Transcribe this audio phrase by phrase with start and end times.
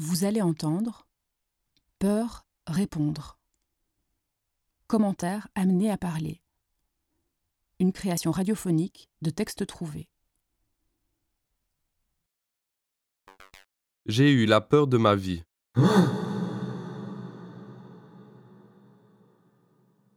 [0.00, 1.06] Vous allez entendre
[2.00, 3.38] peur répondre.
[4.88, 6.42] Commentaire amené à parler.
[7.78, 10.08] Une création radiophonique de textes trouvés.
[14.06, 15.44] J'ai eu la peur de ma vie.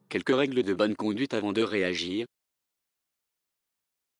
[0.10, 2.26] Quelques règles de bonne conduite avant de réagir.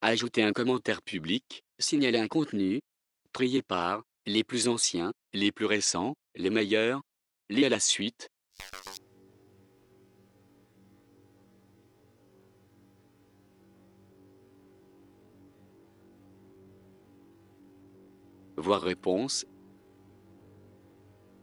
[0.02, 2.78] Ajouter un commentaire public, signaler un contenu,
[3.32, 7.00] trier par les plus anciens, les plus récents, les meilleurs,
[7.48, 8.28] les à la suite.
[18.56, 19.46] Voir réponse.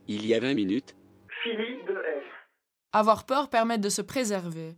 [0.08, 0.96] Il y a 20 minutes,
[1.42, 2.26] Philly de F.
[2.94, 4.76] Avoir peur permet de se préserver.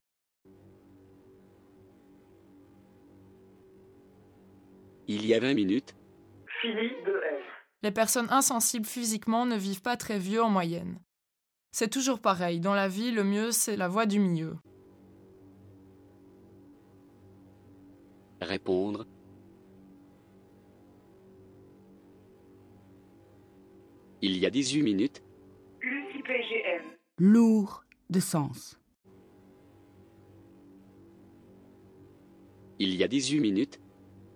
[5.10, 5.96] il y a 20 minutes,
[6.62, 7.17] Philly de F.
[7.84, 11.00] Les personnes insensibles physiquement ne vivent pas très vieux en moyenne.
[11.72, 14.56] C'est toujours pareil, dans la vie, le mieux, c'est la voie du milieu.
[18.42, 19.06] répondre.
[24.22, 25.24] Il y a 18 minutes,
[25.82, 26.84] Lucie PGM.
[27.20, 28.80] lourd de sens.
[32.80, 33.80] il y a 18 minutes,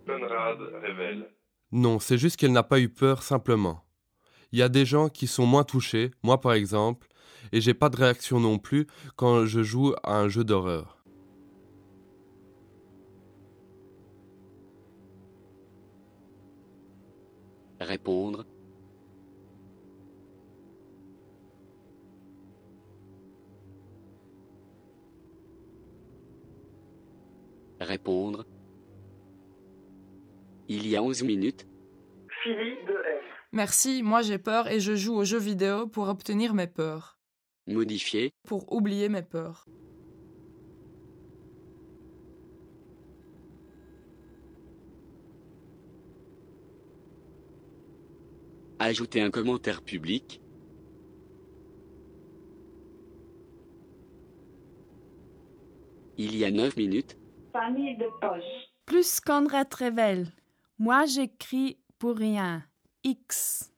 [0.06, 1.30] Conrad révèle.
[1.72, 3.86] Non, c'est juste qu'elle n'a pas eu peur simplement.
[4.52, 7.08] Il y a des gens qui sont moins touchés, moi par exemple,
[7.52, 11.02] et j'ai pas de réaction non plus quand je joue à un jeu d'horreur.
[17.92, 18.46] répondre.
[27.80, 28.51] Répondre.
[30.74, 31.68] Il y a 11 minutes,
[32.42, 33.26] Philly de F.
[33.52, 37.18] Merci, moi j'ai peur et je joue aux jeux vidéo pour obtenir mes peurs,
[37.68, 39.66] modifier, pour oublier mes peurs.
[48.80, 50.42] ajouter un commentaire public,
[56.18, 57.18] il y a 9 minutes,
[57.52, 58.72] Famille de poche.
[58.86, 60.31] Plus Conrad révèle.
[60.84, 62.64] Moi j'écris pour rien.
[63.03, 63.72] X.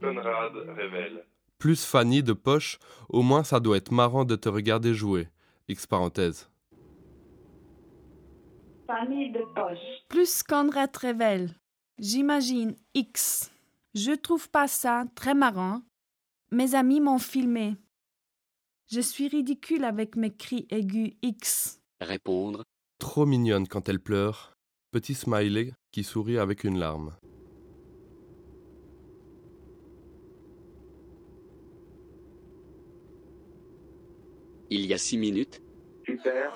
[0.00, 1.26] Conrad révèle.
[1.58, 2.78] Plus Fanny de poche,
[3.08, 5.28] au moins ça doit être marrant de te regarder jouer.
[5.66, 6.48] X parenthèse.
[8.86, 10.04] Famille de poche.
[10.08, 11.50] Plus Conrad révèle.
[11.98, 13.50] J'imagine X.
[13.96, 15.82] Je trouve pas ça très marrant.
[16.52, 17.74] Mes amis m'ont filmé.
[18.86, 21.80] Je suis ridicule avec mes cris aigus X.
[22.00, 22.62] répondre,
[22.98, 24.56] Trop mignonne quand elle pleure.
[24.90, 27.12] Petit smiley qui sourit avec une larme.
[34.74, 35.62] il y a 6 minutes,
[36.04, 36.52] Super.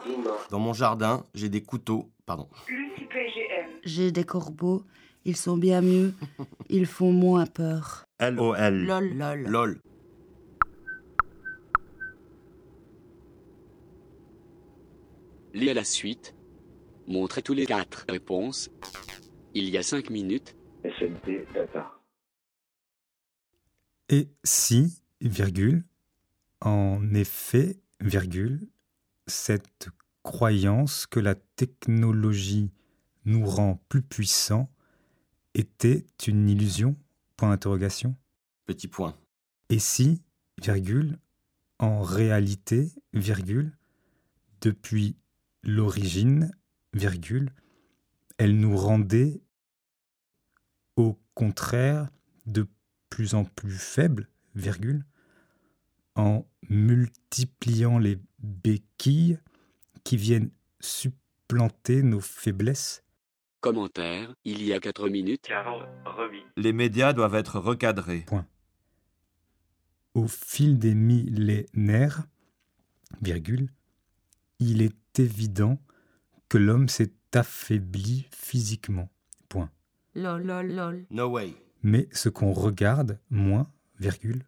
[0.50, 2.10] Dans mon jardin, j'ai des couteaux.
[2.26, 2.48] Pardon.
[3.84, 4.82] J'ai des corbeaux,
[5.24, 6.12] ils sont bien mieux,
[6.68, 8.04] ils font moins peur.
[8.18, 8.84] L-O-L.
[8.84, 9.44] Lol.
[9.46, 9.80] Lol.
[15.58, 15.64] LOL.
[15.64, 16.34] lis à la suite,
[17.06, 18.70] montrez tous les 4 réponses,
[19.54, 20.56] il y a 5 minutes,
[21.52, 21.92] Data.
[24.08, 25.84] Et si, virgule,
[26.60, 28.68] en effet, virgule,
[29.26, 29.88] cette
[30.22, 32.70] croyance que la technologie
[33.24, 34.70] nous rend plus puissants
[35.54, 36.96] était une illusion?
[37.36, 38.16] Point d'interrogation.
[38.64, 39.16] Petit point.
[39.68, 40.22] Et si,
[40.62, 41.18] virgule,
[41.78, 43.76] en réalité, virgule,
[44.60, 45.16] depuis
[45.62, 46.52] l'origine,
[46.94, 47.52] virgule,
[48.38, 49.40] elle nous rendait
[50.96, 52.08] au contraire
[52.46, 52.66] de
[53.10, 55.04] plus en plus faibles, virgule,
[56.14, 59.38] en multipliant les béquilles
[60.04, 63.04] qui viennent supplanter nos faiblesses.
[63.60, 65.88] commentaire, il y a 4 minutes, Carl.
[66.56, 68.24] Les médias doivent être recadrés.
[70.14, 72.24] Au fil des millénaires,
[73.20, 73.70] virgule,
[74.58, 75.78] il est évident
[76.48, 79.10] que l'homme s'est affaibli physiquement.
[79.48, 79.70] Point.
[80.14, 80.42] Lol.
[80.42, 80.72] Lol.
[80.74, 81.06] Lol.
[81.10, 81.54] No way.
[81.82, 84.44] Mais ce qu'on regarde moins, virgule,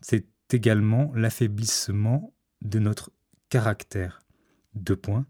[0.00, 2.32] c'est également l'affaiblissement
[2.62, 3.10] de notre
[3.48, 4.20] caractère.
[4.74, 5.26] Deux points.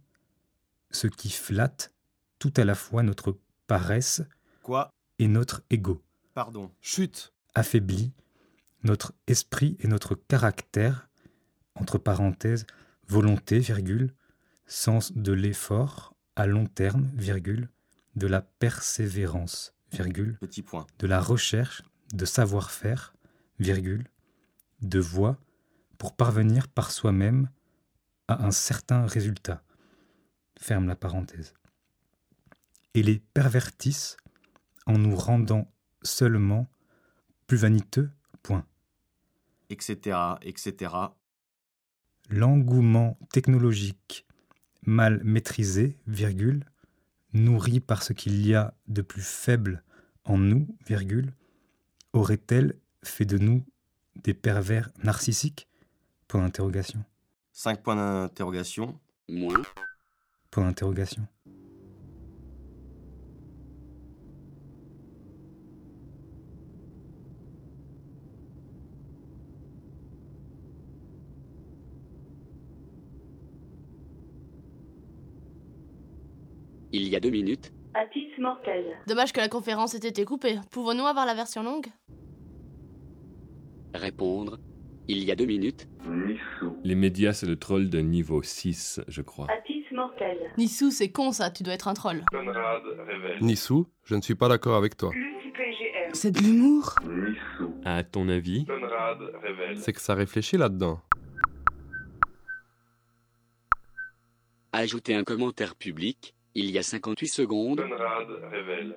[0.91, 1.93] Ce qui flatte
[2.39, 4.23] tout à la fois notre paresse
[4.63, 4.91] Quoi?
[5.19, 6.03] et notre ego.
[6.35, 6.71] Pardon.
[6.81, 8.13] Chut Affaiblit
[8.87, 11.09] notre esprit et notre caractère,
[11.75, 12.67] entre parenthèses,
[13.09, 14.13] volonté, virgule,
[14.67, 17.69] sens de l'effort à long terme, virgule,
[18.17, 20.87] de la persévérance, virgule, Petit point.
[20.99, 21.83] de la recherche
[22.15, 23.15] de savoir-faire,
[23.59, 24.07] virgule,
[24.81, 25.39] de voie
[25.99, 27.49] pour parvenir par soi-même
[28.29, 29.63] à un certain résultat.
[30.59, 31.55] Ferme la parenthèse.
[32.95, 34.17] Et les pervertissent
[34.87, 35.71] en nous rendant
[36.03, 36.67] seulement
[37.47, 38.11] plus vaniteux,
[38.43, 38.67] point.
[39.69, 40.17] Etc.
[40.43, 40.93] Etc.
[42.29, 44.27] L'engouement technologique
[44.83, 46.65] mal maîtrisé, virgule,
[47.33, 49.83] nourri par ce qu'il y a de plus faible
[50.25, 51.33] en nous, virgule,
[52.13, 53.65] aurait-elle fait de nous
[54.17, 55.69] des pervers narcissiques?
[56.29, 57.05] Point d'interrogation.
[57.53, 58.99] 5 points d'interrogation.
[59.29, 59.63] moins,
[60.51, 61.27] Point d'interrogation.
[76.93, 78.85] Il y a deux minutes, Atis mortel.
[79.07, 80.59] Dommage que la conférence ait été coupée.
[80.71, 81.87] Pouvons-nous avoir la version longue?
[83.95, 84.59] Répondre,
[85.09, 86.77] il y a deux minutes, Nissou.
[86.85, 89.47] Les médias, c'est le troll de niveau 6, je crois.
[89.51, 90.37] Atis mortel.
[90.59, 92.23] Nissou, c'est con ça, tu dois être un troll.
[92.31, 93.39] Conrad révèle.
[93.41, 95.13] Nissou, je ne suis pas d'accord avec toi.
[96.13, 96.95] C'est de l'humour?
[97.05, 97.73] Nissou.
[97.85, 98.67] À ton avis?
[98.67, 99.79] Conrad révèle.
[99.79, 101.01] C'est que ça réfléchit là-dedans.
[104.77, 107.85] ajouter un commentaire public, il y a 58 secondes.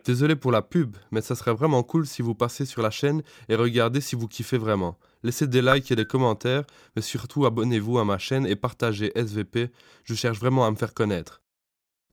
[0.06, 3.22] Désolé pour la pub, mais ça serait vraiment cool si vous passez sur la chaîne
[3.50, 4.98] et regardez si vous kiffez vraiment.
[5.24, 6.64] Laissez des likes et des commentaires,
[6.96, 9.72] mais surtout abonnez-vous à ma chaîne et partagez SVP,
[10.06, 11.42] je cherche vraiment à me faire connaître.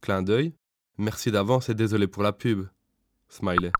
[0.00, 0.52] Clin d'œil,
[0.98, 2.66] merci d'avance et désolé pour la pub.
[3.28, 3.70] Smiley.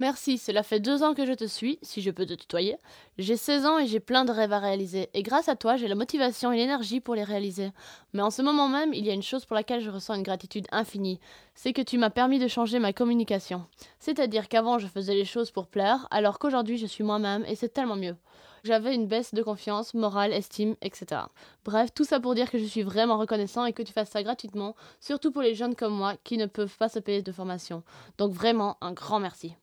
[0.00, 2.76] Merci, cela fait deux ans que je te suis, si je peux te tutoyer.
[3.18, 5.10] J'ai 16 ans et j'ai plein de rêves à réaliser.
[5.12, 7.70] Et grâce à toi, j'ai la motivation et l'énergie pour les réaliser.
[8.14, 10.22] Mais en ce moment même, il y a une chose pour laquelle je ressens une
[10.22, 11.20] gratitude infinie.
[11.54, 13.66] C'est que tu m'as permis de changer ma communication.
[13.98, 17.68] C'est-à-dire qu'avant, je faisais les choses pour plaire, alors qu'aujourd'hui, je suis moi-même et c'est
[17.68, 18.16] tellement mieux.
[18.64, 21.22] J'avais une baisse de confiance, morale, estime, etc.
[21.64, 24.22] Bref, tout ça pour dire que je suis vraiment reconnaissant et que tu fasses ça
[24.22, 27.82] gratuitement, surtout pour les jeunes comme moi qui ne peuvent pas se payer de formation.
[28.18, 29.54] Donc vraiment, un grand merci.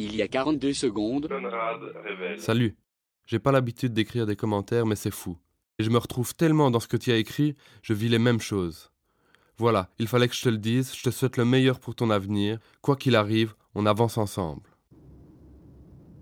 [0.00, 1.28] il y a 42 secondes.
[2.38, 2.74] Salut.
[3.26, 5.36] J'ai pas l'habitude d'écrire des commentaires, mais c'est fou.
[5.78, 8.40] Et je me retrouve tellement dans ce que tu as écrit, je vis les mêmes
[8.40, 8.90] choses.
[9.60, 12.08] Voilà, il fallait que je te le dise, je te souhaite le meilleur pour ton
[12.08, 12.58] avenir.
[12.80, 14.62] Quoi qu'il arrive, on avance ensemble.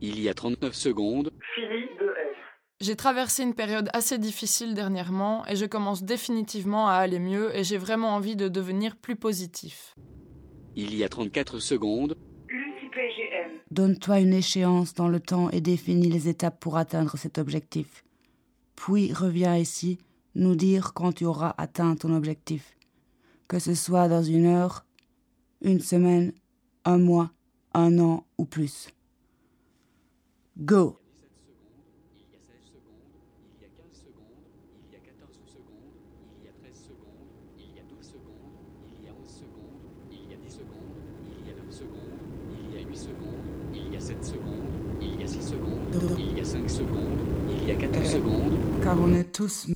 [0.01, 2.37] il y a 39 secondes, Philippe de F.
[2.81, 7.63] J'ai traversé une période assez difficile dernièrement et je commence définitivement à aller mieux et
[7.63, 9.95] j'ai vraiment envie de devenir plus positif.
[10.75, 12.17] il y a 34 secondes.
[13.71, 18.03] Donne-toi une échéance dans le temps et définis les étapes pour atteindre cet objectif.
[18.75, 19.99] Puis reviens ici
[20.35, 22.75] nous dire quand tu auras atteint ton objectif.
[23.49, 24.85] Que ce soit dans une heure,
[25.63, 26.33] une semaine,
[26.85, 27.31] un mois,
[27.73, 28.91] un an ou plus.
[30.59, 30.99] Go!
[32.15, 33.09] il y a 16 secondes,
[33.57, 34.37] il y a 15 secondes,
[34.85, 35.97] il y a 14 secondes,
[36.37, 37.25] il y a 13 secondes,
[37.57, 38.53] il y a 12 secondes,
[38.93, 39.81] il y a 11 secondes,
[40.13, 41.01] il y a 10 secondes,
[41.33, 42.21] il y a 9 secondes,
[42.53, 44.69] il y a 8 secondes, il y a 7 secondes,
[45.01, 47.19] il y a 6 secondes, il y a 5 secondes,
[47.49, 49.69] il y a 14 secondes, Car on est tous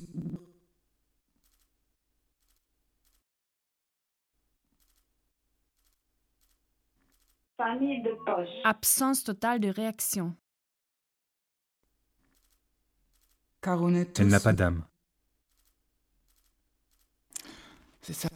[7.57, 8.49] Famille de poche.
[8.63, 10.35] Absence totale de réaction.
[13.63, 14.85] car on est tous Elle n'a pas d'âme.
[18.01, 18.29] C'est ça.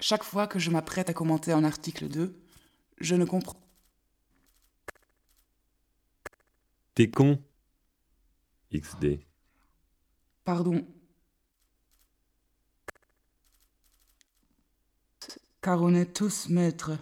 [0.00, 2.36] Chaque fois que je m'apprête à commenter un article 2,
[2.98, 3.56] je ne comprends
[6.94, 7.40] T'es con
[8.74, 9.20] XD.
[10.44, 10.84] Pardon.
[15.62, 16.98] Car on est tous maîtres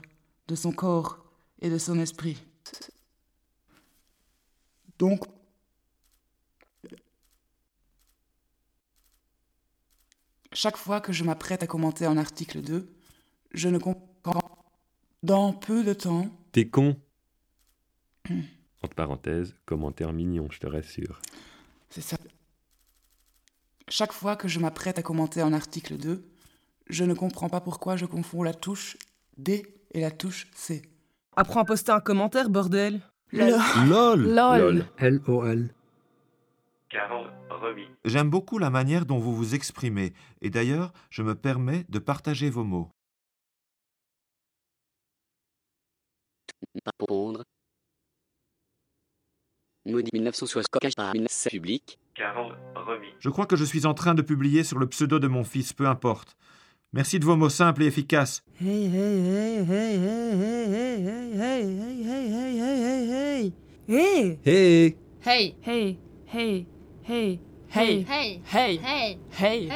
[0.50, 1.25] de son corps
[1.61, 2.42] et de son esprit.
[4.99, 5.25] Donc,
[10.52, 12.92] chaque fois que je m'apprête à commenter un article 2,
[13.52, 14.64] je ne comprends
[15.23, 16.28] dans peu de temps.
[16.50, 16.97] T'es con
[18.83, 21.23] Entre parenthèses, commentaire mignon, je te rassure.
[21.90, 22.16] C'est ça.
[23.88, 26.28] Chaque fois que je m'apprête à commenter un article 2,
[26.88, 28.97] je ne comprends pas pourquoi je confonds la touche
[29.37, 30.82] D et la touche C.
[31.37, 33.00] Apprends à poster un commentaire, bordel.
[33.32, 34.87] LOL LOL.
[34.99, 35.75] L-O-L.
[37.50, 37.88] Remis.
[38.04, 42.50] J'aime beaucoup la manière dont vous vous exprimez, et d'ailleurs, je me permets de partager
[42.50, 42.90] vos mots.
[46.87, 47.44] répondre,
[49.87, 50.68] Maudit 1960
[51.50, 51.99] public.
[53.18, 55.73] Je crois que je suis en train de publier sur le pseudo de mon fils,
[55.73, 56.37] peu importe.
[56.92, 58.42] Merci de vos mots simples et efficaces.
[58.61, 62.56] Hey, hey, hey, hey, hey, hey, hey, hey, hey,
[64.44, 66.66] hey, hey, hey, hey.
[66.82, 67.30] Hey
[67.73, 68.04] Hey, Hey,
[68.44, 68.82] hey, hey,
[69.30, 69.68] hey,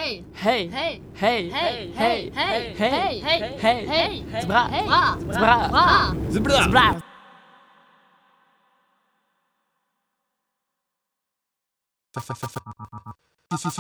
[0.44, 4.14] Hey, hey, hey, hey, hey, hey, hey, hey, hey, hey,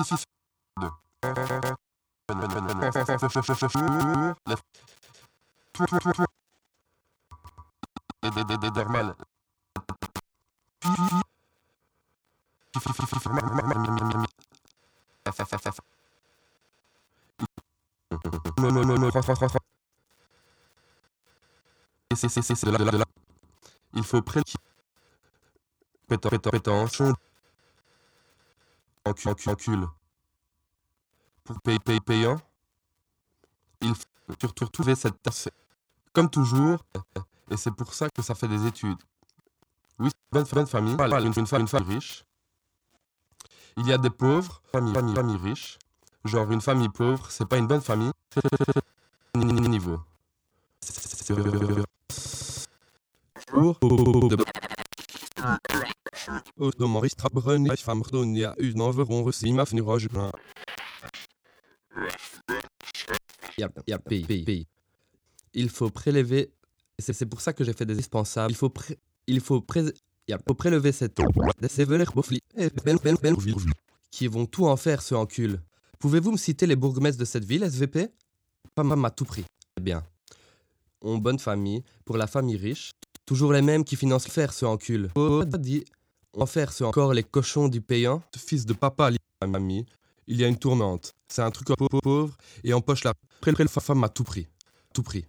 [0.04, 0.24] hey,
[22.54, 23.04] c'est là, là.
[23.94, 24.40] Il faut pré...
[26.08, 26.84] Pétan, pétan.
[29.06, 29.88] Encul, encul, encul.
[31.44, 32.40] Pour payer, payer, payant
[33.84, 35.48] il faut surtout cette tasse
[36.12, 36.78] comme toujours
[37.50, 38.98] et c'est pour ça que ça fait des études.
[39.98, 42.24] Oui bonne, bonne famille une, femme une famille riche.
[43.76, 45.78] Il y a des pauvres famille famille riche.
[46.24, 48.12] Genre une famille pauvre c'est pas une bonne famille.
[49.36, 50.00] Niveau.
[50.80, 50.86] Et
[57.82, 58.02] femme
[60.12, 60.30] ma.
[65.52, 66.52] Il faut prélever,
[66.98, 68.52] c'est c'est pour ça que j'ai fait des dispensables.
[68.52, 68.98] Il faut pré...
[69.26, 69.84] il faut pré...
[70.28, 71.20] il faut prélever cette
[74.10, 75.60] qui vont tout en faire ce encul.
[75.98, 78.10] Pouvez-vous me citer les bourgmestres de cette ville, SVP
[78.74, 79.44] Pas à tout prix.
[79.76, 80.04] Eh bien,
[81.00, 82.92] on bonne famille, pour la famille riche,
[83.26, 85.10] toujours les mêmes qui financent faire ce encul.
[85.14, 85.84] Oh, dit,
[86.32, 89.10] on faire ce encore les cochons du payant, fils de papa,
[89.46, 89.86] mamie,
[90.26, 91.14] il y a une tournante.
[91.28, 93.50] C'est un truc pau- pauvre et empoche la près
[93.80, 94.48] femme à tout prix.
[94.92, 95.24] Tout prix.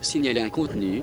[0.00, 1.02] Signaler un contenu.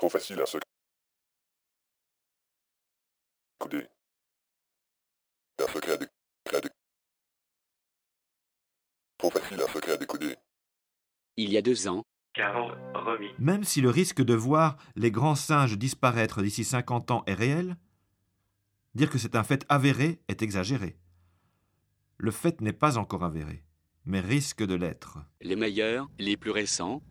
[0.00, 0.46] Trop facile à
[3.68, 3.86] dé...
[6.46, 6.68] Cladé.
[9.18, 10.36] Trop facile un secret à décoder.
[11.36, 12.02] Il y a deux ans.
[12.34, 13.28] Remis.
[13.38, 17.76] Même si le risque de voir les grands singes disparaître d'ici 50 ans est réel,
[18.94, 20.96] dire que c'est un fait avéré est exagéré.
[22.16, 23.66] Le fait n'est pas encore avéré,
[24.06, 25.18] mais risque de l'être.
[25.42, 27.02] Les meilleurs, les plus récents.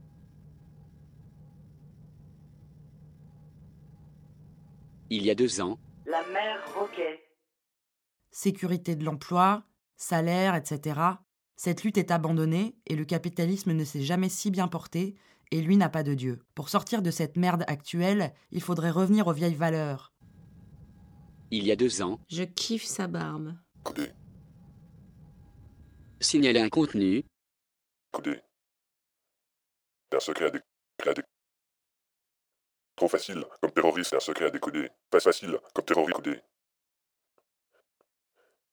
[5.10, 5.80] Il y a deux ans.
[6.06, 7.24] La mère Roquet.
[8.32, 9.64] sécurité de l'emploi,
[9.98, 11.00] salaire, etc.
[11.56, 15.16] Cette lutte est abandonnée et le capitalisme ne s'est jamais si bien porté
[15.52, 16.40] et lui n'a pas de Dieu.
[16.54, 20.14] Pour sortir de cette merde actuelle, il faudrait revenir aux vieilles valeurs.
[21.52, 22.20] Il y a deux ans.
[22.30, 23.58] Je kiffe sa barbe.
[23.84, 24.12] Coudé.
[26.20, 27.26] Signaler un contenu.
[28.12, 28.40] Coudé.
[30.98, 31.22] Cladé.
[33.00, 34.90] Trop facile, comme terroriste, un secret à décoder.
[35.10, 36.42] Pas facile, comme terroriste coudé.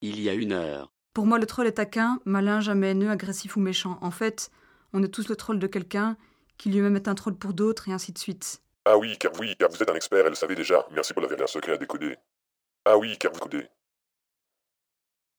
[0.01, 0.93] Il y a une heure.
[1.13, 3.99] Pour moi, le troll est taquin, malin, jamais haineux, agressif ou méchant.
[4.01, 4.51] En fait,
[4.93, 6.17] on est tous le troll de quelqu'un,
[6.59, 8.63] qui lui-même est un troll pour d'autres, et ainsi de suite.
[8.85, 10.85] Ah oui, car oui, car vous êtes un expert, elle le savait déjà.
[10.91, 12.17] Merci pour la un secret à décoder.
[12.85, 13.69] Ah oui, car vous coudez.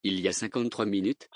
[0.04, 1.30] Il y a 53 minutes.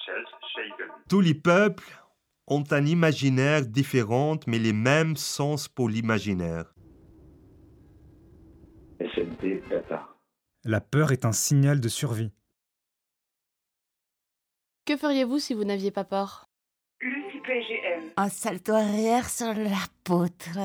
[1.10, 2.01] Tous les peuples
[2.48, 6.74] ont un imaginaire différent, mais les mêmes sens pour l'imaginaire.
[10.63, 12.31] La peur est un signal de survie.
[14.86, 16.45] Que feriez-vous si vous n'aviez pas peur?
[17.01, 18.12] Lucie PGM.
[18.17, 20.60] Un salto arrière sur l'apôtre.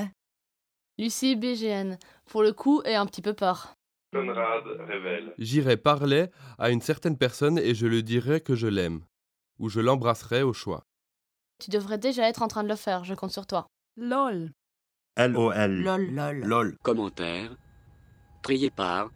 [0.99, 3.75] Lucie BGN, pour le coup, est un petit peu peur.
[4.13, 5.35] Conrad révèle.
[5.39, 6.29] J'irai parler
[6.59, 9.03] à une certaine personne et je lui dirai que je l'aime.
[9.59, 10.85] Ou je l'embrasserai au choix.
[11.59, 13.67] Tu devrais déjà être en train de le faire, je compte sur toi.
[13.97, 14.51] LOL.
[15.17, 15.83] LOL.
[15.83, 16.41] LOL.
[16.45, 16.77] LOL.
[16.83, 17.57] Commentaires.
[18.47, 19.11] Triés par.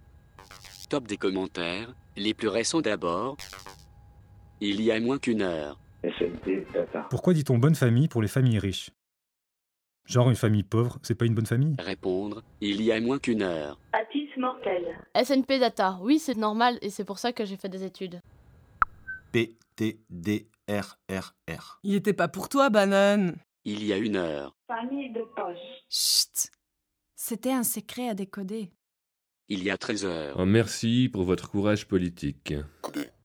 [0.89, 1.95] Top des commentaires.
[2.17, 3.37] Les plus récents d'abord.
[4.61, 5.79] Il y a moins qu'une heure.
[7.11, 8.91] Pourquoi dit-on bonne famille pour les familles riches?
[10.05, 11.77] Genre une famille pauvre, c'est pas une bonne famille?
[11.79, 12.43] Répondre.
[12.61, 13.79] Il y a moins qu'une heure.
[13.93, 14.99] Atis mortel.
[15.15, 18.21] SNP Data, oui, c'est normal et c'est pour ça que j'ai fait des études.
[19.31, 21.79] P, T, D, R, R, R.
[21.85, 23.37] Il était pas pour toi, banane.
[23.65, 24.57] Il y a une heure.
[24.67, 25.57] Famille de poche.
[25.89, 26.51] Chut.
[27.15, 28.73] C'était un secret à décoder.
[29.53, 30.37] Il y a 13 heures.
[30.39, 32.55] Oh, merci pour votre courage politique.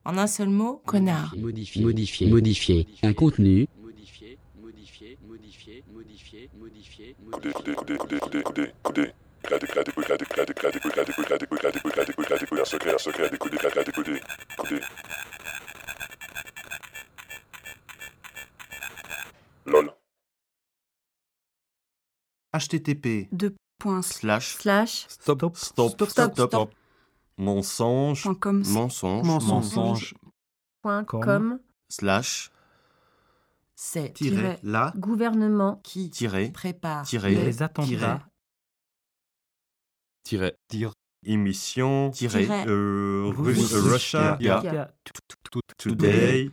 [0.05, 1.35] En un seul mot, connard.
[1.37, 1.83] Modifier.
[1.83, 2.27] Modifier.
[2.27, 2.87] Modifier.
[3.03, 3.67] Un contenu.
[3.79, 4.39] Modifier.
[4.59, 5.17] Modifier.
[5.27, 5.83] Modifier.
[5.87, 6.49] Modifier.
[6.57, 7.15] Modifier.
[19.67, 19.91] LOL.
[22.53, 23.27] HTTP.
[23.31, 24.03] Deux points.
[24.03, 24.55] Slash.
[24.57, 25.05] Slash.
[25.09, 26.49] Stop, stop, stop, stop, stop.
[26.49, 26.69] stop.
[27.37, 28.23] Mensonge.
[28.23, 28.63] Point com.
[28.65, 29.25] Mensonge.
[29.25, 30.13] Mensonge.
[30.81, 31.59] Point com.
[31.89, 32.51] Slash.
[33.75, 34.59] C'est Tiret.
[34.63, 34.93] La.
[34.95, 35.81] Gouvernement.
[35.83, 36.51] qui Tiret.
[36.51, 37.05] prépare.
[37.11, 38.21] Les attentats.
[40.23, 40.57] Tiret.
[40.69, 40.93] Tir.
[41.23, 42.11] Émission.
[42.11, 42.47] Tiret.
[42.67, 43.31] Euh.
[43.35, 44.37] Russe- Russia.
[45.77, 46.51] Today.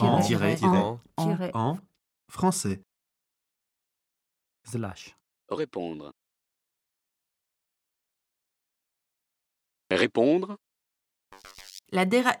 [0.00, 0.20] En.
[0.22, 1.50] Tiret.
[1.54, 1.78] En.
[2.28, 2.80] Français.
[4.64, 5.16] Slash.
[5.48, 6.12] Répondre.
[9.90, 10.56] Répondre.
[11.90, 12.32] La déra...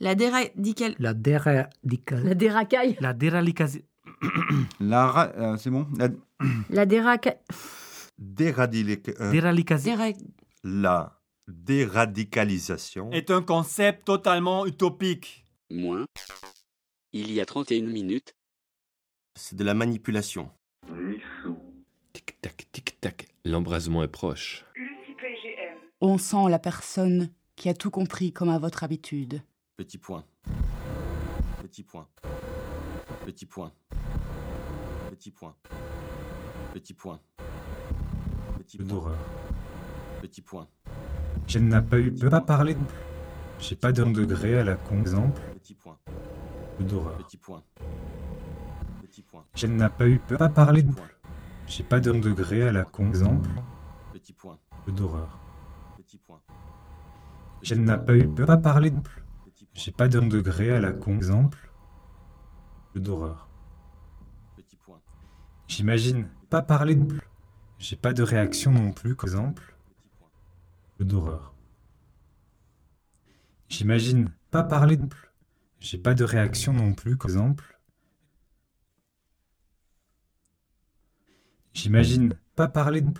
[0.00, 0.94] La déradical...
[0.98, 2.24] La déradical...
[2.24, 2.96] La déracaille.
[3.00, 3.82] La déradication...
[4.80, 5.06] La.
[5.06, 5.86] ra- euh, C'est bon?
[5.98, 6.08] La.
[6.70, 7.38] La déracaille.
[8.18, 9.30] Déradilic- euh.
[10.64, 15.44] La déradicalisation est un concept totalement utopique.
[15.70, 16.06] Moins.
[17.12, 18.34] Il y a 31 minutes.
[19.34, 20.50] C'est de la manipulation.
[22.12, 23.28] Tic-tac, tic-tac.
[23.44, 24.64] L'embrasement est proche.
[26.00, 29.42] On sent la personne qui a tout compris comme à votre habitude.
[29.76, 30.24] Petit point.
[31.62, 32.08] Petit point.
[33.24, 33.72] Petit point.
[35.10, 35.54] Petit point.
[36.72, 37.20] Petit point.
[38.58, 39.12] Petit point.
[40.22, 40.68] Petit point.
[41.46, 42.80] Je n'ai pas eu pas parler de
[43.58, 45.98] J'ai pas d'un degré à la con exemple Petit point.
[46.78, 47.62] Petit point.
[49.60, 49.78] Petit point.
[49.78, 50.94] Je n'ai pas eu pas parler de
[51.66, 53.50] J'ai pas d'un degré à la con exemple
[54.12, 54.58] Petit point.
[54.88, 55.38] d'horreur.
[55.98, 56.40] Petit point.
[57.62, 59.00] Je n'ai pas eu pas parler de
[59.74, 61.70] J'ai pas d'un degré à la con exemple
[62.94, 63.48] d'horreur.
[64.56, 65.00] Petit point.
[65.68, 67.20] J'imagine pas parler de
[67.78, 69.76] J'ai pas de réaction non plus exemple
[70.98, 71.54] d'horreur.
[73.68, 75.06] J'imagine pas parler de
[75.80, 77.79] J'ai pas de réaction non plus exemple
[81.72, 83.10] J'imagine pas parler de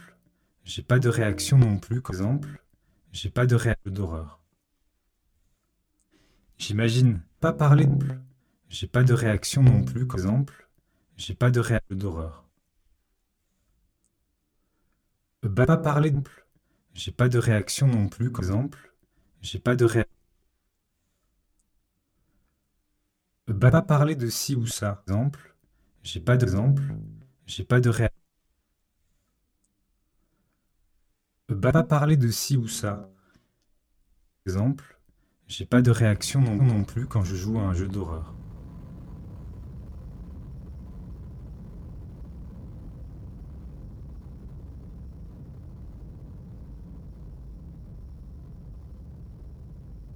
[0.65, 2.63] J'ai pas de réaction non plus exemple
[3.13, 4.41] J'ai pas de réaction d'horreur.
[6.59, 8.07] J'imagine pas parler de
[8.69, 10.69] J'ai pas de réaction non plus exemple
[11.17, 12.45] J'ai pas de réaction d'horreur.
[15.43, 16.23] Bah, pas parler de
[16.95, 18.95] J'ai pas de réaction non plus exemple
[19.43, 20.15] J'ai pas de réaction.
[23.49, 25.55] Bah, pas parler de ci ou ça exemple
[26.03, 26.83] J'ai pas d'exemple.
[27.47, 28.17] J'ai pas de réaction.
[31.40, 33.11] Bah, pas parler de ci ou ça.
[34.47, 34.99] Exemple,
[35.47, 38.35] j'ai pas de réaction non, non plus quand je joue à un jeu d'horreur.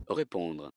[0.09, 0.71] Répondre.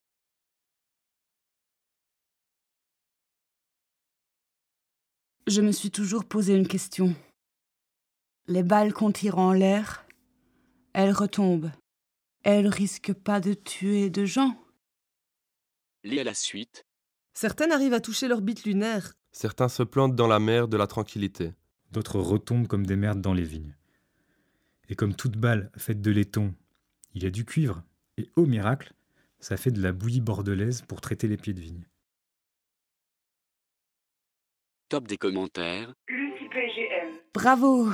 [5.45, 7.15] Je me suis toujours posé une question.
[8.47, 10.06] Les balles qu'on tire en l'air,
[10.97, 11.69] elles retombent.
[12.41, 14.59] Elles risquent pas de tuer de gens.
[16.03, 16.87] Lis à la suite.
[17.35, 19.13] Certaines arrivent à toucher l'orbite lunaire.
[19.31, 21.53] Certains se plantent dans la mer de la tranquillité.
[21.91, 23.75] D'autres retombent comme des merdes dans les vignes.
[24.89, 26.55] Et comme toute balle faite de laiton,
[27.13, 27.83] il y a du cuivre,
[28.17, 28.91] et au miracle,
[29.39, 31.85] ça fait de la bouillie bordelaise pour traiter les pieds de vigne.
[34.89, 35.93] Top des commentaires.
[37.35, 37.91] Bravo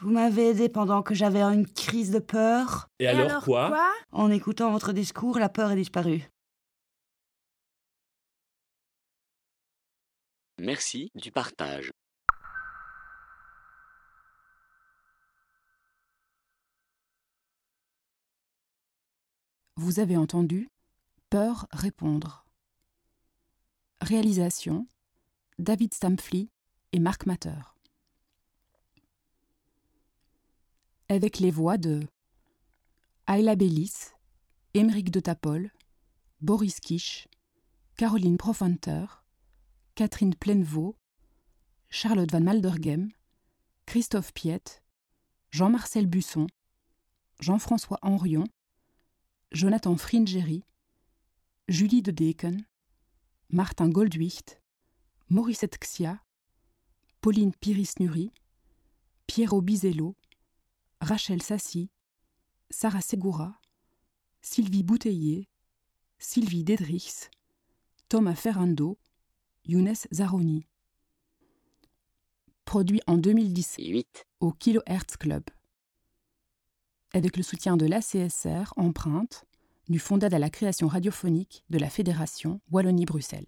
[0.00, 2.88] Vous m'avez aidé pendant que j'avais une crise de peur.
[2.98, 6.28] Et alors, alors quoi, quoi En écoutant votre discours, la peur est disparue.
[10.58, 11.90] Merci du partage.
[19.76, 20.70] Vous avez entendu
[21.28, 22.46] Peur répondre.
[24.00, 24.86] Réalisation
[25.58, 26.50] David Stamfli
[26.92, 27.75] et Marc Matter.
[31.08, 32.04] Avec les voix de
[33.28, 33.92] Ayla Bellis,
[34.74, 35.70] Émeric de Tapol,
[36.40, 37.28] Boris Kish,
[37.96, 39.06] Caroline Profanter,
[39.94, 40.96] Catherine Plainevaux,
[41.90, 43.12] Charlotte Van Maldergem,
[43.86, 44.82] Christophe Piette,
[45.52, 46.48] Jean-Marcel Busson,
[47.38, 48.44] Jean-François Henrion,
[49.52, 50.64] Jonathan Fringeri,
[51.68, 52.64] Julie de Deken,
[53.48, 54.60] Martin Goldwicht,
[55.28, 56.20] Mauricette Xia,
[57.20, 58.32] Pauline Piris-Nury,
[59.28, 60.16] Piero Bizello,
[61.00, 61.90] Rachel Sassi,
[62.70, 63.60] Sarah Segura,
[64.42, 65.48] Sylvie Bouteiller,
[66.18, 67.30] Sylvie Dedrichs,
[68.08, 68.98] Thomas Ferrando,
[69.66, 70.66] Younes Zaroni.
[72.64, 75.44] Produit en 2018 au Kilohertz Club.
[77.12, 79.44] Avec le soutien de l'ACSR Empreinte,
[79.88, 83.46] du Fonds à la création radiophonique de la Fédération Wallonie-Bruxelles.